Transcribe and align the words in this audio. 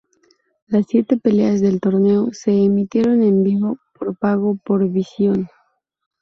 Las 0.65 0.87
siete 0.87 1.15
peleas 1.17 1.61
del 1.61 1.79
torneo 1.79 2.29
se 2.33 2.49
emitieron 2.51 3.21
en 3.21 3.43
vivo 3.43 3.77
por 3.93 4.17
pago 4.17 4.57
por 4.65 4.89
visión. 4.89 5.47